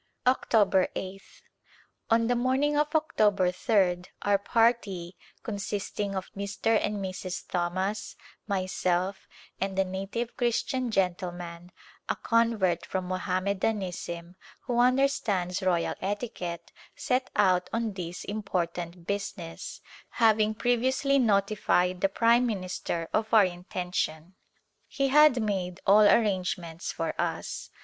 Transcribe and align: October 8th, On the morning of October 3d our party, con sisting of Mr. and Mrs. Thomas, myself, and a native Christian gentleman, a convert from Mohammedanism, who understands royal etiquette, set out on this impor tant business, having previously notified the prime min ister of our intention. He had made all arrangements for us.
October 0.25 0.87
8th, 0.95 1.43
On 2.09 2.25
the 2.25 2.35
morning 2.35 2.75
of 2.75 2.95
October 2.95 3.51
3d 3.51 4.07
our 4.23 4.39
party, 4.39 5.15
con 5.43 5.57
sisting 5.57 6.15
of 6.15 6.31
Mr. 6.35 6.83
and 6.83 6.95
Mrs. 6.95 7.47
Thomas, 7.47 8.15
myself, 8.47 9.27
and 9.59 9.77
a 9.77 9.85
native 9.85 10.35
Christian 10.35 10.89
gentleman, 10.89 11.71
a 12.09 12.15
convert 12.15 12.83
from 12.83 13.05
Mohammedanism, 13.05 14.37
who 14.61 14.79
understands 14.79 15.61
royal 15.61 15.93
etiquette, 16.01 16.71
set 16.95 17.29
out 17.35 17.69
on 17.71 17.93
this 17.93 18.25
impor 18.25 18.73
tant 18.73 19.05
business, 19.05 19.81
having 20.09 20.55
previously 20.55 21.19
notified 21.19 22.01
the 22.01 22.09
prime 22.09 22.47
min 22.47 22.63
ister 22.63 23.07
of 23.13 23.31
our 23.35 23.45
intention. 23.45 24.33
He 24.87 25.09
had 25.09 25.39
made 25.43 25.79
all 25.85 26.01
arrangements 26.07 26.91
for 26.91 27.13
us. 27.21 27.69